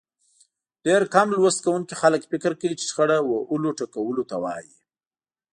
ډېری 0.85 1.07
کم 1.15 1.27
لوست 1.35 1.59
کوونکي 1.65 1.93
خلک 2.01 2.21
فکر 2.31 2.51
کوي 2.59 2.75
چې 2.79 2.85
شخړه 2.89 3.17
وهلو 3.23 3.69
ټکولو 3.79 4.23
ته 4.29 4.35
وايي. 4.43 4.73